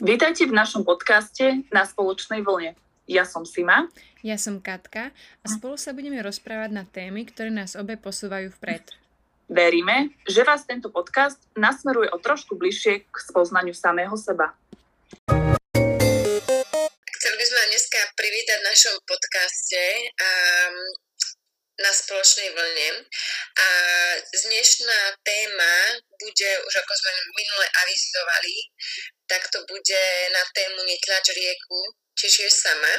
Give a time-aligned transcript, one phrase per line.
[0.00, 2.72] Vítajte v našom podcaste na spoločnej vlne.
[3.04, 3.84] Ja som Sima.
[4.24, 8.80] Ja som Katka a spolu sa budeme rozprávať na témy, ktoré nás obe posúvajú vpred.
[9.52, 14.56] Veríme, že vás tento podcast nasmeruje o trošku bližšie k spoznaniu samého seba.
[17.04, 19.82] Chceli by sme dneska privítať v našom podcaste
[20.16, 20.76] um,
[21.80, 22.88] na spoločnej vlne.
[23.56, 23.66] A
[24.20, 25.74] dnešná téma
[26.20, 28.54] bude, už ako sme minule avizovali,
[29.26, 31.80] tak to bude na tému Netlač rieku,
[32.16, 32.94] čiže sama.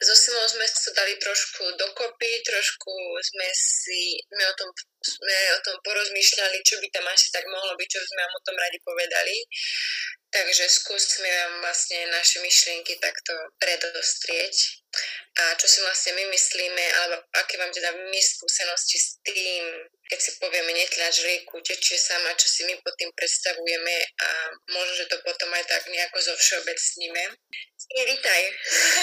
[0.00, 4.72] So Simou sme sa dali trošku dokopy, trošku sme si sme o, tom,
[5.04, 8.32] sme o tom porozmýšľali, čo by tam asi tak mohlo byť, čo by sme vám
[8.32, 9.36] o tom radi povedali.
[10.32, 14.56] Takže skúsme vám vlastne naše myšlienky takto predostrieť
[15.36, 19.64] a čo si vlastne my myslíme, alebo aké mám teda my skúsenosti s tým,
[20.10, 24.28] keď si povieme netlač rieku, tečie sama, čo si my pod tým predstavujeme a
[24.74, 27.22] možno, že to potom aj tak nejako zo všeobecníme.
[27.94, 28.42] Vítaj.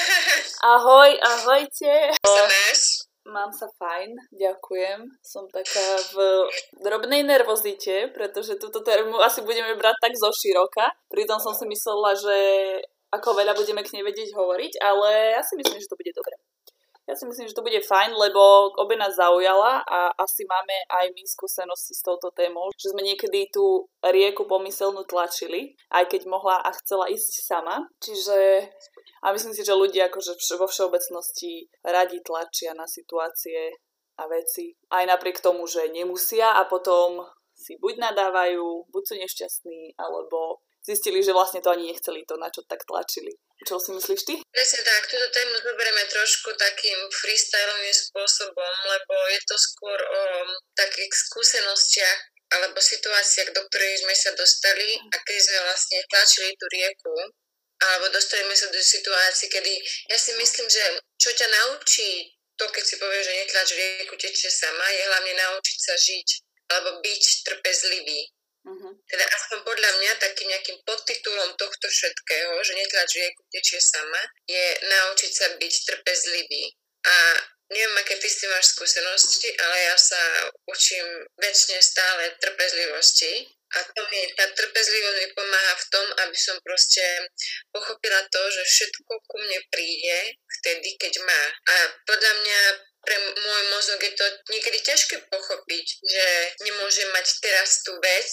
[0.76, 2.12] Ahoj, ahojte.
[2.12, 3.08] Sa máš?
[3.28, 5.04] Mám sa fajn, ďakujem.
[5.20, 6.48] Som taká v
[6.80, 10.92] drobnej nervozite, pretože túto tému asi budeme brať tak zo široka.
[11.12, 12.38] Pritom som si myslela, že
[13.12, 16.36] ako veľa budeme k nej vedieť hovoriť, ale ja si myslím, že to bude dobre.
[17.08, 21.08] Ja si myslím, že to bude fajn, lebo obe nás zaujala a asi máme aj
[21.16, 26.60] my skúsenosti s touto témou, že sme niekedy tú rieku pomyselnú tlačili, aj keď mohla
[26.60, 27.88] a chcela ísť sama.
[28.04, 28.68] Čiže
[29.24, 33.72] a myslím si, že ľudia akože vo všeobecnosti radi tlačia na situácie
[34.20, 34.76] a veci.
[34.92, 37.24] Aj napriek tomu, že nemusia a potom
[37.58, 42.48] si buď nadávajú, buď sú nešťastní, alebo zistili, že vlastne to ani nechceli to, na
[42.48, 43.36] čo tak tlačili.
[43.68, 44.34] Čo si myslíš ty?
[44.48, 50.24] Presne tak, túto tému zoberieme trošku takým freestylovým spôsobom, lebo je to skôr o
[50.78, 56.66] takých skúsenostiach alebo situáciách, do ktorej sme sa dostali a keď sme vlastne tlačili tú
[56.72, 57.16] rieku
[57.78, 59.74] alebo dostaneme sa do situácií, kedy
[60.10, 60.82] ja si myslím, že
[61.22, 65.78] čo ťa naučí to, keď si povieš, že netlač rieku tečie sama, je hlavne naučiť
[65.78, 66.28] sa žiť
[66.74, 68.22] alebo byť trpezlivý.
[68.68, 68.92] Uh-huh.
[69.08, 74.66] Teda aspoň podľa mňa takým nejakým podtitulom tohto všetkého, že netlač rieku tečie sama, je
[74.84, 76.76] naučiť sa byť trpezlivý.
[77.08, 77.16] A
[77.72, 80.20] neviem, aké ty si máš skúsenosti, ale ja sa
[80.68, 81.08] učím
[81.40, 87.04] väčšine stále trpezlivosti a to mi, tá trpezlivosť mi pomáha v tom, aby som proste
[87.72, 91.42] pochopila to, že všetko ku mne príde vtedy, keď má.
[91.68, 91.76] A
[92.08, 92.60] podľa mňa
[93.08, 96.26] pre môj mozog je to niekedy ťažké pochopiť, že
[96.68, 98.28] nemôžem mať teraz tú vec,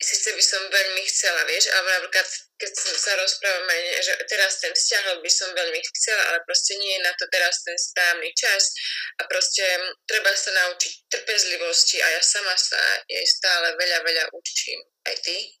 [0.00, 2.24] síce by som veľmi chcela, vieš, alebo napríklad
[2.56, 7.04] keď sa rozprávame, že teraz ten vzťah by som veľmi chcela, ale proste nie je
[7.04, 8.72] na to teraz ten správny čas
[9.20, 9.64] a proste
[10.08, 14.80] treba sa naučiť trpezlivosti a ja sama sa jej stále veľa, veľa učím.
[15.04, 15.52] Aj ty?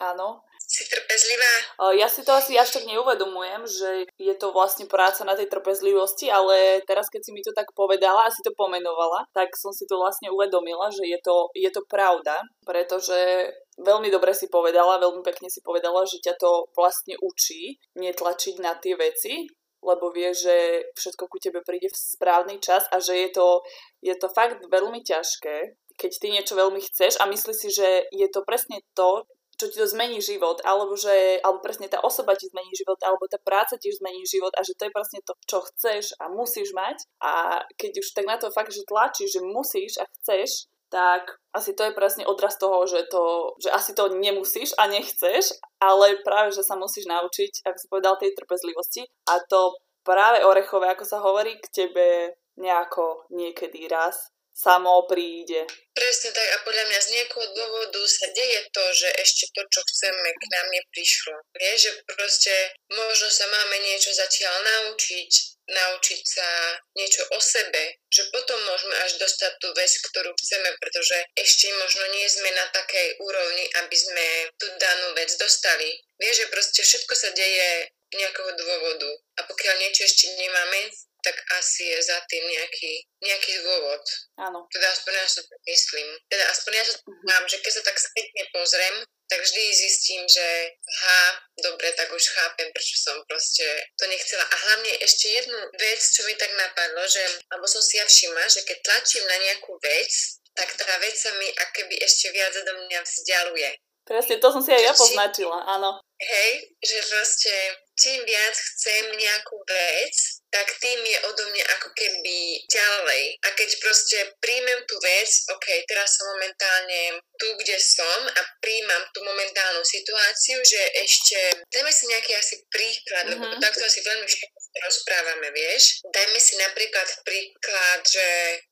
[0.00, 1.54] Áno, si trpezlivá?
[1.98, 6.30] Ja si to asi až tak neuvedomujem, že je to vlastne práca na tej trpezlivosti,
[6.30, 9.82] ale teraz keď si mi to tak povedala a si to pomenovala, tak som si
[9.90, 13.50] to vlastne uvedomila, že je to, je to pravda, pretože
[13.82, 18.78] veľmi dobre si povedala, veľmi pekne si povedala, že ťa to vlastne učí netlačiť na
[18.78, 19.50] tie veci,
[19.80, 23.64] lebo vie, že všetko ku tebe príde v správny čas a že je to,
[24.04, 28.28] je to fakt veľmi ťažké, keď ty niečo veľmi chceš a myslíš si, že je
[28.28, 29.24] to presne to,
[29.60, 33.28] čo ti to zmení život, alebo že, alebo presne tá osoba ti zmení život, alebo
[33.28, 36.72] tá práca ti zmení život a že to je presne to, čo chceš a musíš
[36.72, 37.04] mať.
[37.20, 41.76] A keď už tak na to fakt, že tlačíš, že musíš a chceš, tak asi
[41.76, 46.50] to je presne odraz toho, že, to, že asi to nemusíš a nechceš, ale práve,
[46.50, 49.06] že sa musíš naučiť, ako si povedal, tej trpezlivosti.
[49.30, 55.64] A to práve orechové, ako sa hovorí, k tebe nejako niekedy raz samo príde.
[55.90, 59.80] Presne tak a podľa mňa z nejakého dôvodu sa deje to, že ešte to, čo
[59.84, 61.34] chceme, k nám neprišlo.
[61.56, 62.54] Vieš, že proste
[62.94, 65.32] možno sa máme niečo zatiaľ naučiť,
[65.70, 66.48] naučiť sa
[66.96, 72.04] niečo o sebe, že potom môžeme až dostať tú vec, ktorú chceme, pretože ešte možno
[72.14, 74.26] nie sme na takej úrovni, aby sme
[74.56, 76.00] tú danú vec dostali.
[76.18, 79.10] Vieš, že proste všetko sa deje nejakého dôvodu.
[79.38, 80.90] A pokiaľ niečo ešte nemáme,
[81.24, 84.02] tak asi je za tým nejaký, nejaký dôvod.
[84.40, 84.66] Áno.
[84.72, 86.08] Teda aspoň ja sa tak myslím.
[86.28, 87.24] Teda aspoň ja sa uh-huh.
[87.28, 88.96] mám, že keď sa tak spätne pozriem,
[89.30, 93.62] tak vždy zistím, že ha, dobre, tak už chápem, prečo som proste
[93.94, 94.42] to nechcela.
[94.42, 97.22] A hlavne ešte jednu vec, čo mi tak napadlo, že,
[97.54, 100.10] alebo som si ja všimla, že keď tlačím na nejakú vec,
[100.58, 103.70] tak tá vec sa mi akoby ešte viac do mňa vzdialuje.
[104.02, 106.02] Presne, to som si aj ja poznačila, áno.
[106.18, 107.54] Hej, že proste
[107.94, 113.24] čím viac chcem nejakú vec, tak tým je odo mňa ako keby ďalej.
[113.46, 119.02] A keď proste príjmem tú vec, ok, teraz som momentálne tu, kde som a príjmam
[119.14, 121.38] tú momentálnu situáciu, že ešte,
[121.70, 123.40] dajme si nejaký asi príklad, mm-hmm.
[123.40, 123.62] lebo mhm.
[123.62, 126.04] takto asi veľmi všetko rozprávame, vieš.
[126.08, 128.26] Dajme si napríklad príklad, že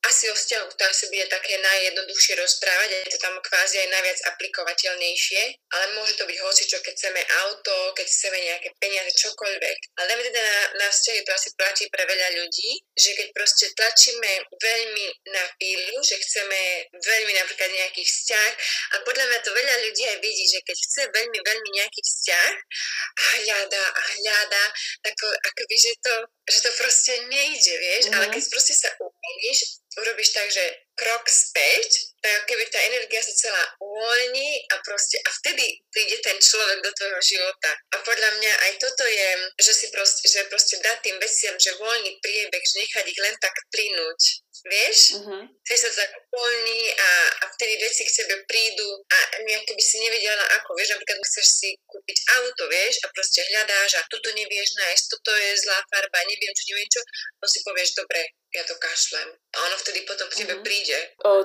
[0.06, 4.18] asi o vzťahu to asi bude také najjednoduchšie rozprávať je to tam kvázi aj najviac
[4.34, 5.42] aplikovateľnejšie,
[5.74, 9.78] ale môže to byť hocičo, keď chceme auto, keď chceme nejaké peniaze, čokoľvek.
[9.98, 13.66] Ale dajme teda na, na vzťahy, to asi platí pre veľa ľudí, že keď proste
[13.74, 16.60] tlačíme veľmi na pílu, že chceme
[16.94, 18.50] veľmi napríklad nejaký vzťah
[18.92, 22.50] a podľa mňa to veľa ľudí aj vidí, že keď chce veľmi, veľmi nejaký vzťah
[23.18, 24.64] a hľada a hľada,
[25.04, 26.14] tak akoby, že to,
[26.48, 28.16] že to proste nejde, vieš, mm-hmm.
[28.16, 29.58] ale keď proste sa uvoľníš,
[29.98, 30.64] urobíš tak, že
[30.94, 36.38] krok späť, tak keby tá energia sa celá uvoľní a proste a vtedy príde ten
[36.38, 37.70] človek do tvojho života.
[37.94, 39.30] A podľa mňa aj toto je,
[39.62, 43.34] že si proste, že proste dať tým veciam, že voľný priebeh, že nechať ich len
[43.38, 44.20] tak plynúť.
[44.68, 44.98] Vieš?
[45.16, 45.42] Mm-hmm.
[45.64, 47.10] Vtedy sa tak uvoľní a,
[47.40, 51.46] a vtedy veci k tebe prídu a nejak by si nevedela ako, vieš, napríklad chceš
[51.48, 56.20] si kúpiť auto, vieš, a proste hľadáš a toto nevieš nájsť, toto je zlá farba,
[56.28, 57.00] neviem čo, neviem čo,
[57.40, 59.28] no si povieš, dobre, ja to kašlem.
[59.52, 60.64] A ono vtedy potom k tebe mm-hmm.
[60.64, 60.98] príde.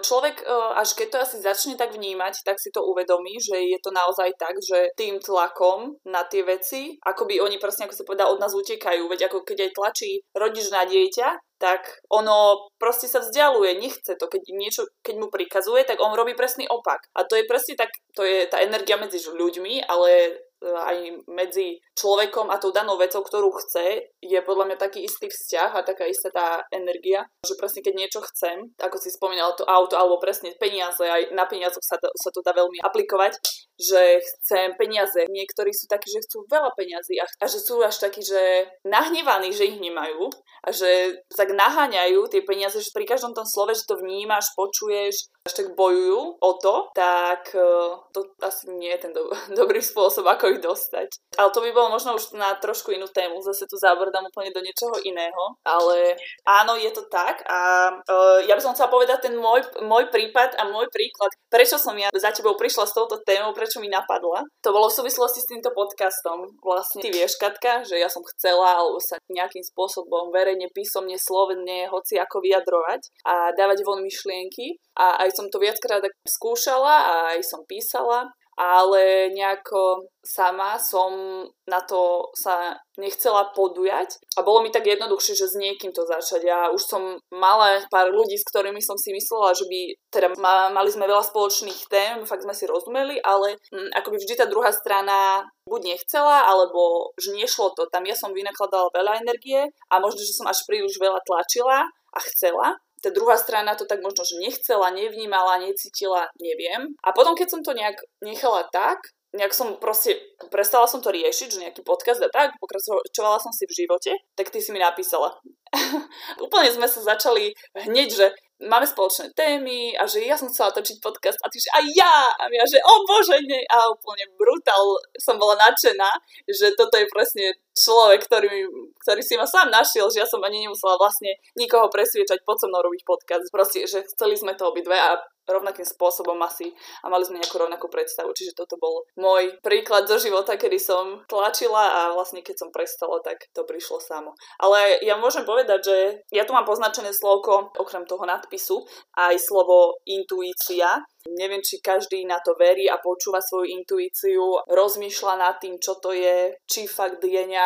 [0.07, 0.43] Človek,
[0.75, 4.31] až keď to asi začne tak vnímať, tak si to uvedomí, že je to naozaj
[4.39, 8.39] tak, že tým tlakom na tie veci, ako by oni proste, ako sa povedal, od
[8.39, 9.07] nás utekajú.
[9.11, 14.27] Veď ako keď aj tlačí rodič na dieťa, tak ono proste sa vzdialuje, nechce to.
[14.27, 17.07] Keď, niečo, keď mu prikazuje, tak on robí presný opak.
[17.15, 22.47] A to je presne tak, to je tá energia medzi ľuďmi, ale aj medzi človekom
[22.47, 26.31] a tou danou vecou, ktorú chce, je podľa mňa taký istý vzťah a taká istá
[26.31, 31.03] tá energia, že presne keď niečo chcem, ako si spomínala to auto, alebo presne peniaze,
[31.03, 33.35] aj na peniazoch sa sa to dá veľmi aplikovať,
[33.79, 35.17] že chcem peniaze.
[35.29, 39.49] Niektorí sú takí, že chcú veľa peniazy a, a že sú až takí, že nahnevaní,
[39.49, 40.29] že ich nemajú
[40.63, 45.27] a že tak naháňajú tie peniaze, že pri každom tom slove, že to vnímaš, počuješ,
[45.43, 47.67] až tak bojujú o to, tak e,
[48.15, 49.27] to asi nie je ten do-
[49.59, 51.11] dobrý spôsob, ako ich dostať.
[51.35, 54.63] Ale to by bolo možno už na trošku inú tému, zase tu zabrdám úplne do
[54.63, 56.15] niečoho iného, ale
[56.47, 60.55] áno, je to tak a uh, ja by som chcela povedať ten môj, môj prípad
[60.55, 64.45] a môj príklad, prečo som ja za tebou prišla s touto témou, prečo mi napadla.
[64.61, 66.57] To bolo v súvislosti s týmto podcastom.
[66.59, 71.87] Vlastne ty vieš, Katka, že ja som chcela alebo sa nejakým spôsobom verejne, písomne, slovne,
[71.89, 77.41] hoci ako vyjadrovať a dávať von myšlienky a aj som to viackrát skúšala a aj
[77.45, 78.29] som písala,
[78.63, 85.51] ale nejako sama som na to sa nechcela podujať a bolo mi tak jednoduchšie, že
[85.51, 86.47] s niekým to začať.
[86.47, 89.79] Ja už som mala pár ľudí, s ktorými som si myslela, že by,
[90.15, 90.27] teda
[90.71, 94.45] mali sme veľa spoločných tém, fakt sme si rozumeli, ale m, mm, akoby vždy tá
[94.47, 97.91] druhá strana buď nechcela, alebo že nešlo to.
[97.91, 101.83] Tam ja som vynakladala veľa energie a možno, že som až príliš veľa tlačila
[102.13, 106.95] a chcela tá druhá strana to tak možno, že nechcela, nevnímala, necítila, neviem.
[107.03, 110.15] A potom, keď som to nejak nechala tak, nejak som proste,
[110.53, 114.53] prestala som to riešiť, že nejaký podcast a tak, pokračovala som si v živote, tak
[114.53, 115.35] ty si mi napísala.
[116.45, 118.25] Úplne sme sa začali hneď, že
[118.63, 122.15] máme spoločné témy a že ja som chcela točiť podcast a ty že aj ja
[122.39, 126.09] a ja že o bože nie a úplne brutál som bola nadšená,
[126.47, 128.69] že toto je presne človek, ktorý,
[129.01, 132.69] ktorý si ma sám našiel, že ja som ani nemusela vlastne nikoho presviečať pod so
[132.69, 133.49] mnou robiť podcast.
[133.49, 135.17] Proste, že chceli sme to obidve a
[135.47, 136.71] rovnakým spôsobom asi
[137.03, 138.31] a mali sme nejakú rovnakú predstavu.
[138.31, 143.19] Čiže toto bol môj príklad zo života, kedy som tlačila a vlastne keď som prestala,
[143.19, 144.31] tak to prišlo samo.
[144.63, 145.97] Ale ja môžem povedať, že
[146.31, 148.87] ja tu mám poznačené slovko, okrem toho nadpisu,
[149.19, 151.03] aj slovo intuícia.
[151.23, 156.11] Neviem, či každý na to verí a počúva svoju intuíciu, rozmýšľa nad tým, čo to
[156.11, 157.62] je, či fakt je nejaká.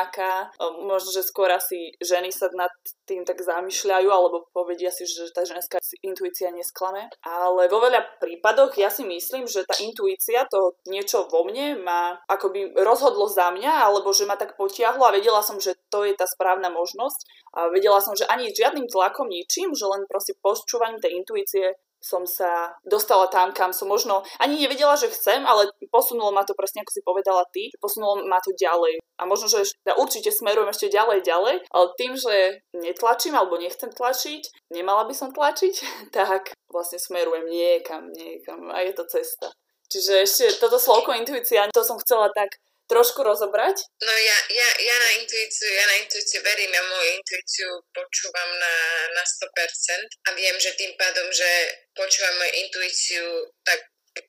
[0.83, 2.69] Možno, že skôr asi ženy sa nad
[3.07, 7.09] tým tak zamýšľajú, alebo povedia si, že tá ženská intuícia nesklame.
[7.23, 12.19] Ale vo veľa prípadoch ja si myslím, že tá intuícia, to niečo vo mne ma
[12.27, 16.13] akoby rozhodlo za mňa, alebo že ma tak potiahlo a vedela som, že to je
[16.13, 17.19] tá správna možnosť.
[17.57, 22.23] A vedela som, že ani žiadnym tlakom, ničím, že len proste počúvaním tej intuície som
[22.23, 26.85] sa dostala tam, kam som možno ani nevedela, že chcem, ale posunulo ma to presne,
[26.85, 29.01] ako si povedala ty, posunulo ma to ďalej.
[29.17, 33.89] A možno, že ja určite smerujem ešte ďalej, ďalej, ale tým, že netlačím alebo nechcem
[33.89, 35.75] tlačiť, nemala by som tlačiť,
[36.17, 39.49] tak vlastne smerujem niekam, niekam a je to cesta.
[39.87, 43.77] Čiže ešte toto slovko intuícia, to som chcela tak trošku rozobrať?
[44.01, 48.75] No ja, ja, ja na intuíciu, ja na intuíciu verím, ja moju intuíciu počúvam na,
[49.13, 51.49] na 100% a viem, že tým pádom, že
[51.93, 53.25] počúvam moju intuíciu,
[53.67, 53.79] tak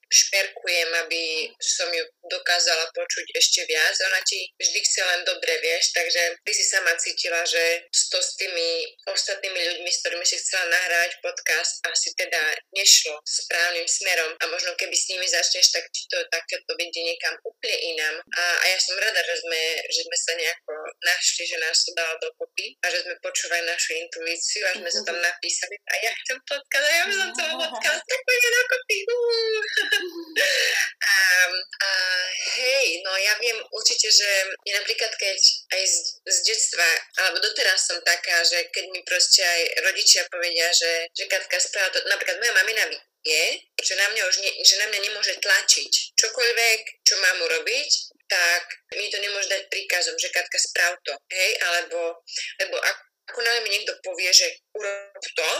[0.08, 3.94] šperkujem, aby som ju dokázala počuť ešte viac.
[4.08, 8.36] Ona ti vždy chce len dobre, vieš, takže ty si sama cítila, že to s
[8.40, 14.44] tými ostatnými ľuďmi, s ktorými si chcela nahrávať podcast, asi teda nešlo správnym smerom a
[14.48, 18.16] možno keby s nimi začneš, tak ti to takéto vedie niekam úplne inám.
[18.36, 20.72] A, a ja som rada, že sme, že sme sa nejako
[21.04, 25.00] našli, že nás to dalo dokopy a že sme počúvali našu intuíciu a sme sa
[25.04, 28.96] tam napísali a ja chcem podcast a ja som chcela podcast, tak poďme dokopy.
[29.98, 31.16] a,
[31.58, 31.90] a
[32.58, 34.30] hej, no ja viem určite, že
[34.66, 35.38] je napríklad keď
[35.74, 36.88] aj z, z detstva,
[37.22, 41.90] alebo doteraz som taká, že keď mi proste aj rodičia povedia, že, že Katka správa
[41.94, 42.84] to, napríklad moja mamina
[43.26, 43.44] je,
[43.82, 45.92] že na mňa už ne, že na mňa nemôže tlačiť.
[46.16, 47.90] Čokoľvek, čo mám urobiť,
[48.28, 48.62] tak
[48.94, 52.20] mi to nemôže dať príkazom, že Katka správ to, hej, alebo,
[52.60, 53.02] lebo ako,
[53.32, 55.50] ako nám mi niekto povie, že urob to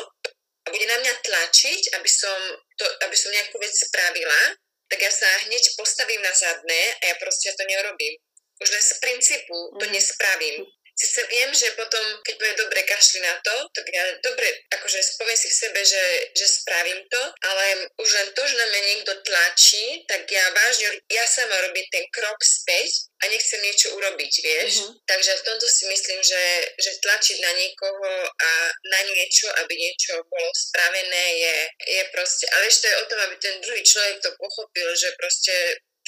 [0.64, 2.37] a bude na mňa tlačiť, aby som,
[2.78, 4.56] to, aby som nejakú vec spravila,
[4.88, 8.14] tak ja sa hneď postavím na zadné a ja proste to neurobím.
[8.58, 9.92] Už len z princípu to mhm.
[9.92, 10.56] nespravím.
[10.99, 15.38] Sice viem, že potom, keď bude dobre kašli na to, tak ja dobre, akože spoviem
[15.38, 19.14] si v sebe, že, že spravím to, ale už len to, že na mňa niekto
[19.23, 24.73] tlačí, tak ja vážne, ja sama robím ten krok späť a nechcem niečo urobiť, vieš.
[24.83, 24.95] Mm-hmm.
[25.07, 26.43] Takže v tomto si myslím, že,
[26.83, 28.50] že tlačiť na niekoho a
[28.90, 31.57] na niečo, aby niečo bolo spravené, je,
[31.95, 35.55] je proste, ale ešte je o tom, aby ten druhý človek to pochopil, že proste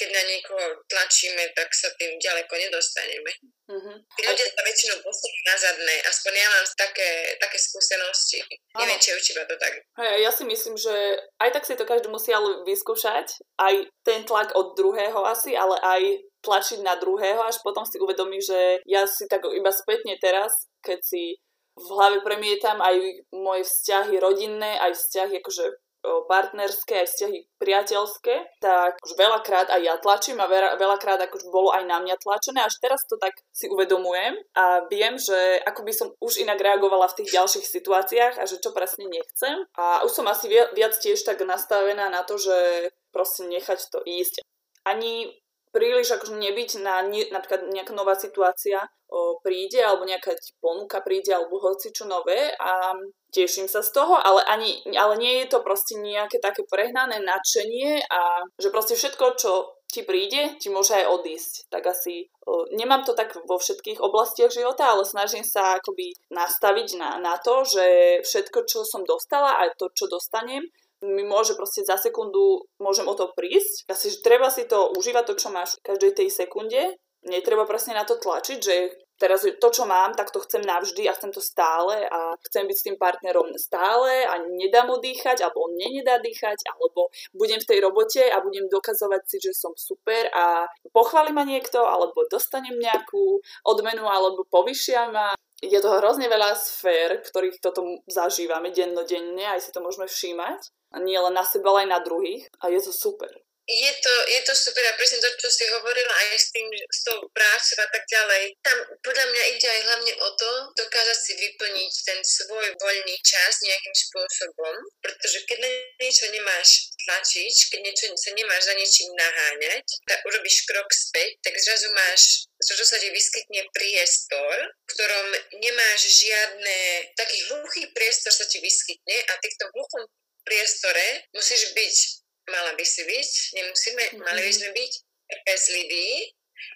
[0.01, 3.29] keď na niekoho tlačíme, tak sa tým ďaleko nedostaneme.
[3.69, 3.95] Mm-hmm.
[4.17, 8.41] Tí ľudia sa väčšinou postavia na zadné, aspoň ja mám také, také skúsenosti.
[8.73, 9.77] Neviem, či teba to tak.
[9.93, 13.29] Hey, ja si myslím, že aj tak si to každý musí ale vyskúšať,
[13.61, 16.01] aj ten tlak od druhého asi, ale aj
[16.41, 20.49] tlačiť na druhého, až potom si uvedomí, že ja si tak iba spätne teraz,
[20.81, 21.37] keď si
[21.77, 22.97] v hlave premietam aj
[23.31, 25.65] moje vzťahy rodinné, aj vzťahy akože
[26.01, 31.69] partnerské, aj vzťahy priateľské, tak už veľakrát aj ja tlačím a veľa, veľakrát už bolo
[31.69, 35.93] aj na mňa tlačené, až teraz to tak si uvedomujem a viem, že ako by
[35.93, 39.65] som už inak reagovala v tých ďalších situáciách a že čo presne nechcem.
[39.77, 44.41] A už som asi viac, tiež tak nastavená na to, že proste nechať to ísť.
[44.81, 45.40] Ani
[45.71, 51.31] príliš akože nebyť na ne, napríklad nejaká nová situácia o, príde alebo nejaká ponuka príde
[51.31, 52.95] alebo hoci čo nové a
[53.31, 58.03] teším sa z toho, ale, ani, ale nie je to proste nejaké také prehnané nadšenie
[58.11, 59.51] a že proste všetko, čo
[59.91, 61.53] ti príde, ti môže aj odísť.
[61.67, 66.95] Tak asi o, nemám to tak vo všetkých oblastiach života, ale snažím sa akoby nastaviť
[66.95, 67.85] na, na to, že
[68.23, 70.63] všetko, čo som dostala a to, čo dostanem,
[71.01, 73.89] mi môže proste za sekundu, môžem o to prísť.
[73.89, 76.97] Asi, že treba si to užívať to, čo máš v každej tej sekunde.
[77.21, 78.75] Netreba presne na to tlačiť, že
[79.21, 82.77] teraz to, čo mám, tak to chcem navždy a chcem to stále a chcem byť
[82.81, 87.61] s tým partnerom stále a nedám mu dýchať, alebo on mne nedá dýchať, alebo budem
[87.61, 92.25] v tej robote a budem dokazovať si, že som super a pochváli ma niekto, alebo
[92.25, 93.37] dostanem nejakú
[93.69, 99.69] odmenu, alebo povyšia ma je to hrozne veľa sfér, ktorých toto zažívame dennodenne, aj si
[99.69, 100.80] to môžeme všímať.
[100.99, 102.43] Nie len na seba, ale aj na druhých.
[102.59, 103.31] A je to super
[103.71, 106.99] je to, je to super a presne to, čo si hovorila aj s tým, s
[107.07, 108.43] tou prácou a tak ďalej.
[108.59, 113.63] Tam podľa mňa ide aj hlavne o to, dokázať si vyplniť ten svoj voľný čas
[113.63, 115.69] nejakým spôsobom, pretože keď na
[116.03, 121.55] niečo nemáš tlačiť, keď niečo sa nemáš za niečím naháňať, tak urobíš krok späť, tak
[121.61, 125.27] zrazu máš, zrazu sa ti vyskytne priestor, v ktorom
[125.61, 126.77] nemáš žiadne,
[127.15, 130.03] taký hluchý priestor sa ti vyskytne a ty v tom hluchom
[130.45, 134.25] priestore musíš byť mala by si byť, nemusíme, mm-hmm.
[134.25, 134.91] mali by sme byť
[135.29, 136.07] trpezliví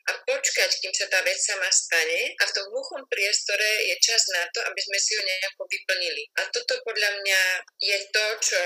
[0.09, 4.21] a počkať, kým sa tá vec sama stane a v tom hluchom priestore je čas
[4.33, 6.23] na to, aby sme si ho nejako vyplnili.
[6.41, 7.41] A toto podľa mňa
[7.81, 8.61] je to, čo,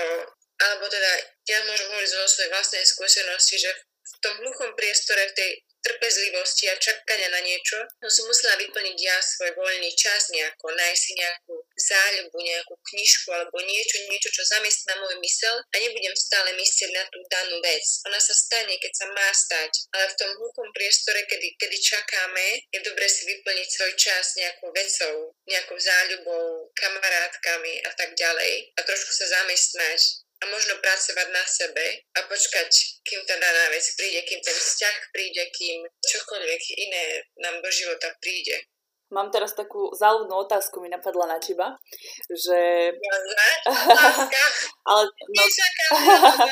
[0.64, 1.12] alebo teda
[1.48, 6.68] ja môžem hovoriť zo svojej vlastnej skúsenosti, že v tom hluchom priestore, v tej trpezlivosti
[6.68, 11.12] a čakania na niečo, no som musela vyplniť ja svoj voľný čas nejako, nájsť si
[11.16, 16.90] nejakú záľubu, nejakú knižku alebo niečo, niečo, čo zamestná môj mysel a nebudem stále myslieť
[16.92, 17.84] na tú danú vec.
[18.06, 22.46] Ona sa stane, keď sa má stať, ale v tom hluchom priestore, kedy, kedy čakáme,
[22.70, 28.80] je dobre si vyplniť svoj čas nejakou vecou, nejakou záľubou, kamarátkami a tak ďalej a
[28.84, 32.70] trošku sa zamestnať a možno pracovať na sebe a počkať,
[33.04, 37.04] kým tá daná vec príde, kým ten vzťah príde, kým čokoľvek iné
[37.44, 38.64] nám do života príde.
[39.10, 41.74] Mám teraz takú záľudnú otázku, mi napadla na teba,
[42.30, 42.94] že...
[44.90, 45.44] Ale, no,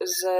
[0.00, 0.36] že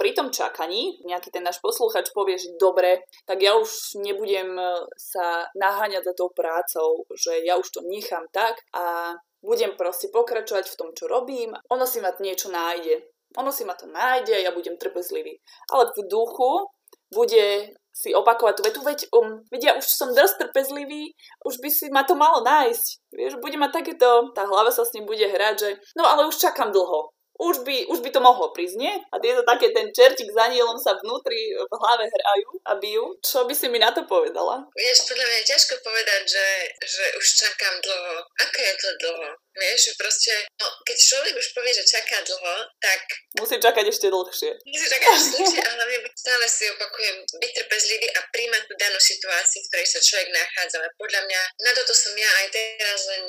[0.00, 4.56] pri tom čakaní nejaký ten náš posluchač povie, že dobre, tak ja už nebudem
[4.96, 10.66] sa naháňať za tou prácou, že ja už to nechám tak a budem proste pokračovať
[10.72, 11.52] v tom, čo robím.
[11.70, 13.04] Ono si ma niečo nájde.
[13.36, 15.36] ono si ma to nájde a ja budem trpezlivý.
[15.68, 16.72] Ale v duchu
[17.12, 21.16] bude si opakovať tú vetu, veď, um, veď už som dosť trpezlivý,
[21.48, 22.86] už by si ma to malo nájsť.
[23.16, 26.36] Vieš, bude mať takéto, tá hlava sa s ním bude hrať, že no ale už
[26.36, 28.94] čakám dlho už by, už by to mohlo prísť, nie?
[29.12, 33.04] A je to také, ten čertík s anielom sa vnútri v hlave hrajú a bijú.
[33.20, 34.64] Čo by si mi na to povedala?
[34.72, 36.46] Vieš, podľa mňa je ťažko povedať, že,
[36.84, 38.16] že už čakám dlho.
[38.40, 39.30] Aké je to dlho?
[39.56, 43.00] Vieš, že proste, no, keď človek už povie, že čaká dlho, tak...
[43.40, 44.52] Musí čakať ešte dlhšie.
[44.68, 49.00] Musí čakať ešte dlhšie, ale hlavne stále si opakujem, byť trpezlivý a príjmať tú danú
[49.00, 50.76] situáciu, v ktorej sa človek nachádza.
[50.76, 53.22] Ale podľa mňa, na toto som ja aj teraz len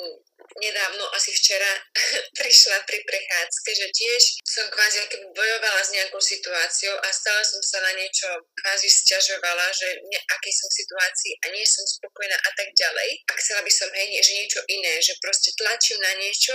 [0.58, 1.72] nedávno, asi včera,
[2.38, 7.62] prišla pri prechádzke, že tiež som kvázi keby bojovala s nejakou situáciou a stále som
[7.62, 8.28] sa na niečo
[8.62, 13.10] kvázi sťažovala, že ne, akej som situácii a nie som spokojná a tak ďalej.
[13.26, 16.54] A chcela by som, hej, že niečo iné, že proste tlačím na niečo,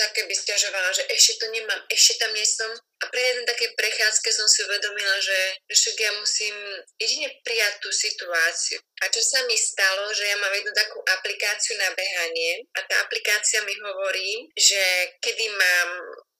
[0.00, 2.72] sa keby stiažovala, že ešte to nemám, ešte tam nie som.
[3.00, 6.52] A pri jednej takej prechádzke som si uvedomila, že však ja musím
[7.00, 8.80] jedine prijať tú situáciu.
[9.00, 13.00] A čo sa mi stalo, že ja mám jednu takú aplikáciu na behanie a tá
[13.00, 15.88] aplikácia mi hovorí, že kedy mám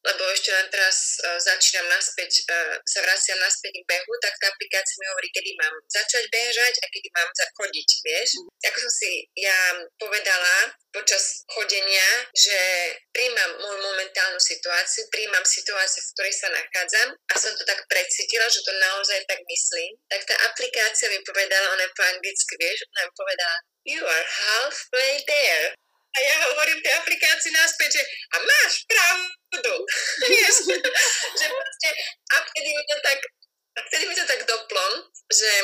[0.00, 4.49] lebo ešte len teraz uh, začínam naspäť, uh, sa vraciam naspäť k behu, tak tá
[4.49, 8.28] aplikácia mi hovorí, kedy mám začať bežať a kedy mám za- chodiť, vieš.
[8.40, 8.49] Mm.
[8.73, 9.59] Ako som si ja
[10.00, 12.59] povedala počas chodenia, že
[13.14, 18.49] príjmam moju momentálnu situáciu, príjmam situáciu, v ktorej sa nachádzam a som to tak precítila,
[18.50, 23.07] že to naozaj tak myslím, tak tá aplikácia mi povedala, ona po anglicky, vieš, ona
[23.07, 25.76] mi povedala, you are halfway there.
[26.11, 28.02] A ja hovorím tej aplikácii naspäť, že
[28.35, 29.75] a máš pravdu.
[31.38, 31.88] že proste,
[32.31, 33.19] a vtedy mi to tak,
[33.87, 34.93] vtedy mi to tak doplon,
[35.31, 35.55] že,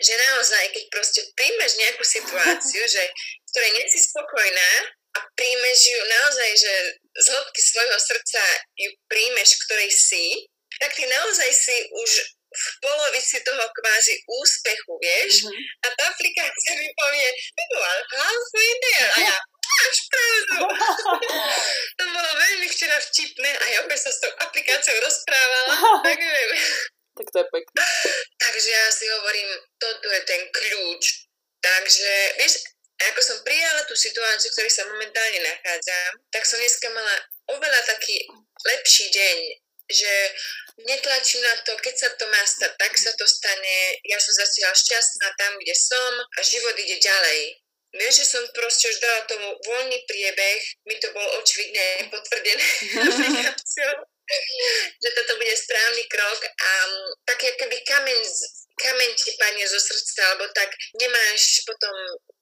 [0.00, 4.70] že naozaj, keď proste príjmeš nejakú situáciu, že, v ktorej nie si spokojná
[5.16, 6.74] a príjmeš ju naozaj, že
[7.16, 8.42] z hĺbky svojho srdca
[8.76, 10.48] ju príjmeš, ktorej si,
[10.80, 15.44] tak ty naozaj si už v polovici toho kvázi úspechu, vieš?
[15.44, 15.84] Mm-hmm.
[15.84, 19.10] A tá aplikácia mi povie, you are halfway there.
[19.12, 20.56] A ja, máš pravdu.
[21.98, 25.74] to bolo veľmi včera vtipné a ja opäť sa s tou aplikáciou rozprávala.
[26.06, 26.64] tak neviem.
[27.16, 27.82] Tak to je pekné.
[28.44, 29.48] Takže ja si hovorím,
[29.80, 31.04] toto je ten kľúč.
[31.64, 32.62] Takže, vieš,
[32.96, 37.16] ako som prijala tú situáciu, v ktorej sa momentálne nachádzam, tak som dneska mala
[37.52, 38.24] oveľa taký
[38.64, 39.36] lepší deň,
[39.90, 40.12] že
[40.84, 44.72] netlačím na to, keď sa to má stať, tak sa to stane, ja som zatiaľ
[44.76, 47.40] šťastná tam, kde som a život ide ďalej.
[47.96, 52.60] Vieš, že som proste už dala tomu voľný priebeh, mi to bolo očividne potvrdené
[55.02, 56.70] že toto bude správny krok a
[57.30, 58.20] také keby kameň,
[58.74, 61.94] kameň ti padne zo srdca, alebo tak nemáš potom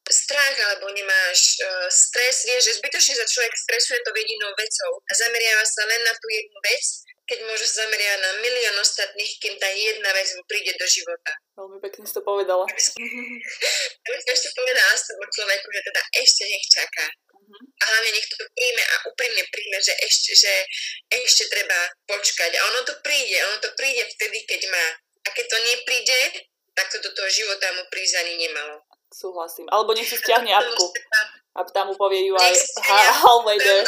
[0.09, 5.13] strach alebo nemáš uh, stres, vieš, že zbytočne sa človek stresuje to jedinou vecou a
[5.17, 6.85] zameriava sa len na tú jednu vec
[7.25, 11.33] keď môže zameriať na milión ostatných, kým tá jedna vec mu príde do života.
[11.57, 12.69] Veľmi pekne si to povedala.
[12.69, 17.07] Ja by ešte povedala tomu človeku, že teda ešte nech čaká.
[17.33, 17.65] Uh-huh.
[17.81, 20.55] A hlavne nech to príjme a úprimne príjme, že ešte, že
[21.09, 22.53] ešte treba počkať.
[22.61, 24.87] A ono to príde, ono to príde vtedy, keď má.
[25.25, 26.21] A keď to nepríde,
[26.77, 28.85] tak to do toho života mu prísť ani nemalo.
[29.09, 29.65] Súhlasím.
[29.73, 30.93] Alebo nech si stiahne apku.
[31.55, 32.53] A tam mu povie you are
[32.85, 33.87] halfway there.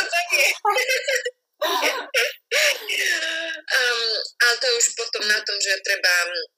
[3.76, 4.02] Um,
[4.42, 6.14] ale to už potom na tom, že treba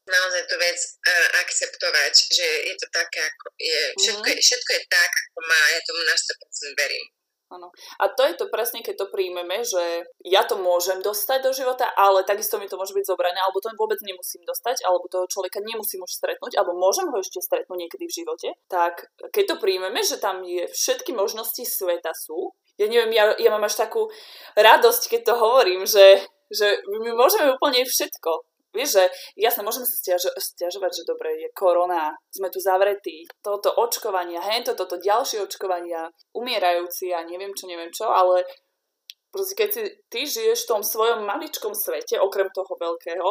[0.07, 3.83] naozaj tú vec uh, akceptovať, že je to také, ako je.
[3.97, 7.18] Všetko, je, všetko je tak, ako má, ja tomu na 100% verím.
[7.49, 7.73] Áno.
[7.97, 11.89] A to je to presne, keď to príjmeme, že ja to môžem dostať do života,
[11.97, 15.65] ale takisto mi to môže byť zobrané, alebo to vôbec nemusím dostať, alebo toho človeka
[15.65, 18.49] nemusím už stretnúť, alebo môžem ho ešte stretnúť niekedy v živote.
[18.69, 23.49] Tak keď to príjmeme, že tam je všetky možnosti sveta sú, ja neviem, ja, ja
[23.49, 24.13] mám až takú
[24.53, 26.21] radosť, keď to hovorím, že,
[26.53, 28.45] že my môžeme úplne všetko.
[28.79, 33.75] Vieš, že jasne, môžeme sa stiažo- stiažovať, že dobre, je korona, sme tu zavretí, toto
[33.75, 38.47] očkovania, hento, toto ďalšie očkovania, umierajúci a neviem čo, neviem čo, ale
[39.35, 43.29] proste keď si, ty žiješ v tom svojom maličkom svete, okrem toho veľkého,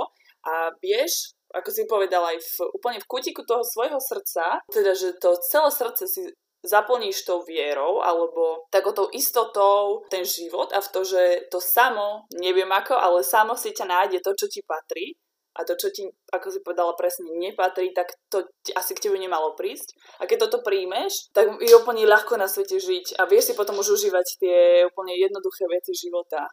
[0.48, 5.16] a vieš, ako si povedala, aj v, úplne v kutiku toho svojho srdca, teda, že
[5.16, 6.22] to celé srdce si
[6.66, 12.68] zaplníš tou vierou alebo takouto istotou ten život a v to, že to samo, neviem
[12.68, 15.16] ako, ale samo si ťa nájde to, čo ti patrí
[15.58, 19.18] a to, čo ti, ako si povedala presne, nepatrí, tak to ti asi k tebe
[19.18, 19.98] nemalo prísť.
[20.22, 23.74] A keď toto príjmeš, tak je úplne ľahko na svete žiť a vieš si potom
[23.82, 26.46] už užívať tie úplne jednoduché veci života.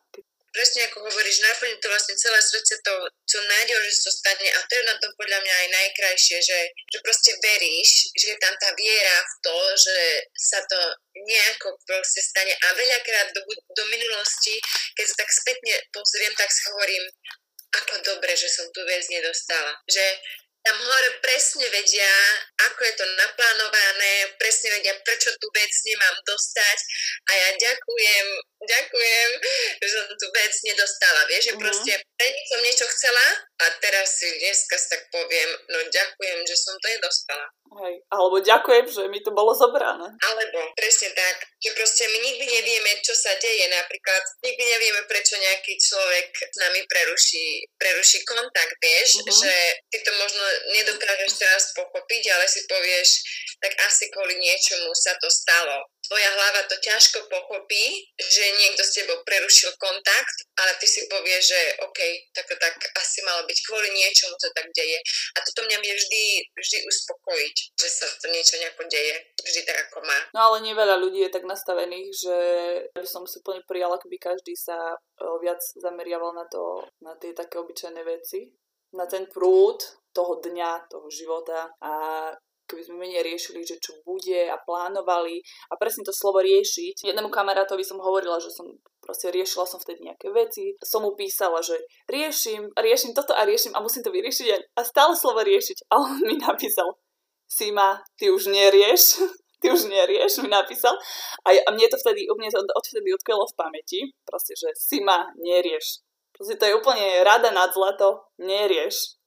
[0.54, 2.94] presne ako hovoríš, naplniť to vlastne celé srdce to,
[3.26, 6.60] čo nádejou, že to stane a to je na tom podľa mňa aj najkrajšie, že,
[6.94, 9.98] že proste veríš, že je tam tá viera v to, že
[10.38, 10.78] sa to
[11.26, 14.54] nejako proste stane a veľakrát do, do minulosti,
[14.94, 17.02] keď sa tak spätne pozriem, tak si hovorím,
[17.82, 19.74] ako dobre, že som tú vec nedostala.
[19.88, 20.04] Že
[20.64, 22.14] tam hore presne vedia,
[22.72, 26.78] ako je to naplánované, presne vedia, prečo tú vec nemám dostať
[27.28, 28.26] a ja ďakujem,
[28.64, 29.30] ďakujem,
[29.80, 31.20] že som tú vec nedostala.
[31.28, 31.64] Vieš, že mm-hmm.
[31.64, 33.26] proste predtým som niečo chcela
[33.62, 37.46] a teraz si dneska tak poviem, no ďakujem, že som to nedostala.
[37.74, 40.06] Hej, alebo ďakujem, že mi to bolo zobrané.
[40.06, 43.66] Alebo presne tak, že proste my nikdy nevieme, čo sa deje.
[43.66, 49.34] Napríklad nikdy nevieme, prečo nejaký človek s nami preruší, preruší kontakt, vieš, uh-huh.
[49.42, 49.54] že
[49.90, 53.08] ty to možno nedokážeš teraz pochopiť, ale si povieš,
[53.58, 58.94] tak asi kvôli niečomu sa to stalo tvoja hlava to ťažko pochopí, že niekto s
[58.96, 62.00] tebou prerušil kontakt, ale ty si povieš, že OK,
[62.36, 65.00] tak tak asi malo byť kvôli niečomu to tak deje.
[65.34, 69.78] A toto mňa vie vždy, vždy uspokojiť, že sa to niečo nejako deje, vždy tak
[69.88, 70.18] ako má.
[70.36, 72.36] No ale neveľa ľudí je tak nastavených, že
[72.92, 74.96] by som si úplne prijala, keby každý sa
[75.40, 78.52] viac zameriaval na to, na tie také obyčajné veci,
[78.94, 79.82] na ten prúd
[80.14, 81.92] toho dňa, toho života a
[82.64, 87.04] keby sme menej riešili, že čo bude a plánovali a presne to slovo riešiť.
[87.04, 88.68] Jednému kamarátovi som hovorila, že som
[89.04, 91.76] proste riešila som vtedy nejaké veci, som mu písala, že
[92.08, 95.92] riešim, riešim toto a riešim a musím to vyriešiť a stále slovo riešiť.
[95.92, 96.88] A on mi napísal,
[97.44, 99.20] Sima, ty už nerieš,
[99.60, 100.96] ty už nerieš, mi napísal.
[101.44, 106.00] A, a mne to vtedy, mne to odvtedy odkvelo v pamäti, proste, že Sima, nerieš.
[106.34, 109.20] Proste to je úplne rada nad zlato, nerieš.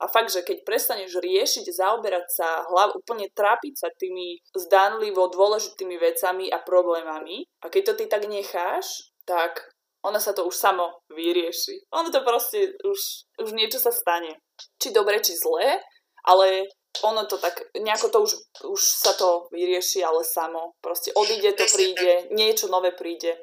[0.00, 5.96] A fakt, že keď prestaneš riešiť, zaoberať sa, hlav, úplne trápiť sa tými zdánlivo dôležitými
[5.96, 9.72] vecami a problémami, a keď to ty tak necháš, tak
[10.06, 11.90] ona sa to už samo vyrieši.
[11.90, 14.38] Ono to proste už, už niečo sa stane.
[14.78, 15.82] Či dobre, či zlé,
[16.22, 16.70] ale
[17.02, 18.32] ono to tak, nejako to už,
[18.70, 20.78] už sa to vyrieši, ale samo.
[20.78, 23.34] Proste odíde to, príde, niečo nové príde,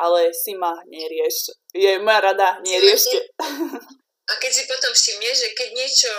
[0.00, 1.52] ale si ma nerieš.
[1.76, 3.20] Je moja rada, neriešte.
[4.26, 6.12] A keď si potom všimneš, že keď niečo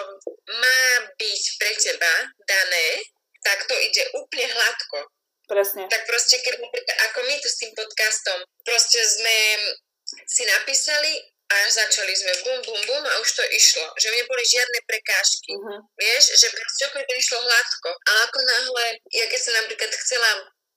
[0.47, 0.81] má
[1.19, 2.13] byť pre teba
[2.47, 2.87] dané,
[3.43, 5.11] tak to ide úplne hladko.
[5.47, 5.87] Presne.
[5.87, 6.59] Tak proste, keď
[7.11, 9.37] ako my tu s tým podcastom, proste sme
[10.27, 13.87] si napísali a začali sme bum, bum, bum a už to išlo.
[13.95, 15.55] Že mi neboli žiadne prekážky.
[15.55, 15.79] Uh-huh.
[15.95, 17.89] Vieš, že proste to išlo hladko.
[18.11, 20.31] Ale ako náhle, ja keď som napríklad chcela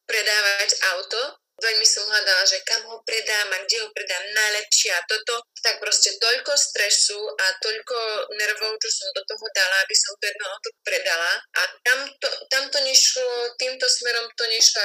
[0.07, 5.05] predávať auto, veľmi som hľadala, že kam ho predám a kde ho predám najlepšie a
[5.07, 7.97] toto, tak proste toľko stresu a toľko
[8.35, 10.49] nervov, čo som do toho dala, aby som to jedno
[10.83, 11.33] predala.
[11.57, 14.83] A tam to, tam to nešlo, týmto smerom to nešlo,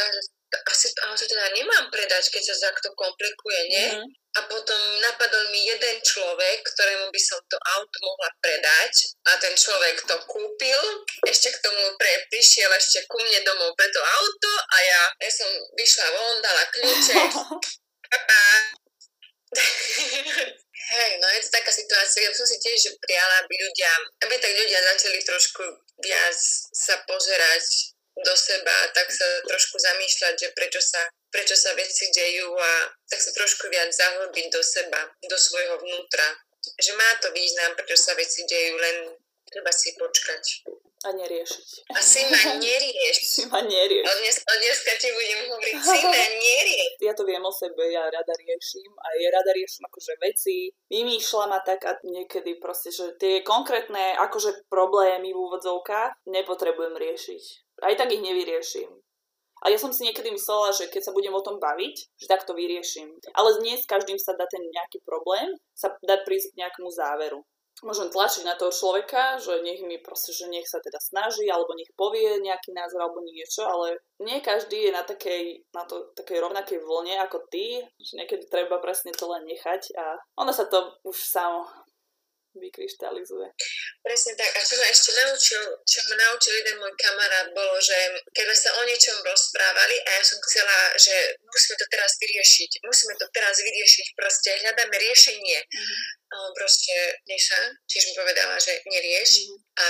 [0.64, 3.88] asi to auto teda nemám predať, keď sa takto komplikuje, nie?
[3.92, 4.10] Mm-hmm.
[4.36, 8.94] A potom napadol mi jeden človek, ktorému by som to auto mohla predať
[9.32, 10.82] a ten človek to kúpil.
[11.24, 15.32] Ešte k tomu pre, prišiel ešte ku mne domov pre to auto a ja, ja
[15.32, 15.48] som
[15.80, 17.16] vyšla von, dala kľúče.
[20.86, 23.92] Hej, no je to taká situácia, ja som si tiež prijala, aby ľudia,
[24.28, 25.64] aby tak ľudia začali trošku
[26.04, 26.38] viac
[26.76, 32.56] sa pozerať do seba, tak sa trošku zamýšľať, že prečo sa, prečo sa veci dejú
[32.56, 36.40] a tak sa trošku viac zahlbiť do seba, do svojho vnútra.
[36.80, 38.98] Že má to význam, prečo sa veci dejú, len
[39.52, 40.64] treba si počkať.
[41.06, 41.94] A neriešiť.
[41.94, 43.18] A si ma nerieš.
[43.30, 44.10] si ma nerieš.
[44.10, 46.92] Od, dnes, od dneska ti budem hovoriť, si ma nerieš.
[47.04, 50.74] Ja to viem o sebe, ja rada riešim a ja rada riešim akože veci.
[50.90, 57.65] Vymýšľam a tak a niekedy proste, že tie konkrétne akože problémy v úvodzovkách nepotrebujem riešiť
[57.84, 58.92] aj tak ich nevyrieším.
[59.66, 62.46] A ja som si niekedy myslela, že keď sa budem o tom baviť, že tak
[62.46, 63.18] to vyrieším.
[63.34, 67.42] Ale nie s každým sa dá ten nejaký problém, sa dá prísť k nejakému záveru.
[67.84, 71.76] Môžem tlačiť na toho človeka, že nech mi proste, že nech sa teda snaží, alebo
[71.76, 76.40] nech povie nejaký názor alebo niečo, ale nie každý je na takej, na to, takej
[76.40, 80.88] rovnakej vlne ako ty, že niekedy treba presne to len nechať a ono sa to
[81.04, 81.68] už samo
[82.58, 83.48] vykryštalizuje.
[84.02, 84.52] Presne tak.
[84.56, 87.96] A čo ma ešte naučil, čo ma naučil jeden môj kamarát, bolo, že
[88.32, 93.14] keď sa o niečom rozprávali a ja som chcela, že musíme to teraz vyriešiť, musíme
[93.20, 95.60] to teraz vyriešiť, proste hľadáme riešenie.
[95.62, 96.24] Mm-hmm.
[96.52, 96.96] Proste,
[97.32, 99.58] Neša, tiež mi povedala, že nerieš mm-hmm.
[99.80, 99.88] a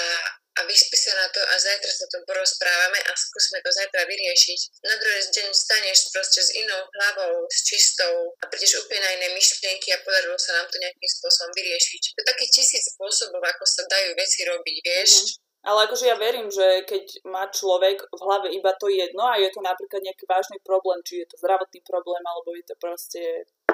[0.55, 4.59] a vyspí sa na to a zajtra sa to porozprávame a skúsme to zajtra vyriešiť.
[4.87, 9.27] Na druhý deň staneš proste s inou hlavou, s čistou a prídeš úplne na iné
[9.35, 12.03] myšlienky a podarilo sa nám to nejakým spôsobom vyriešiť.
[12.15, 15.11] To je taký tisíc spôsobov, ako sa dajú veci robiť, vieš.
[15.19, 15.43] Mm-hmm.
[15.65, 19.49] Ale akože ja verím, že keď má človek v hlave iba to jedno a je
[19.49, 23.21] to napríklad nejaký vážny problém, či je to zdravotný problém, alebo je to proste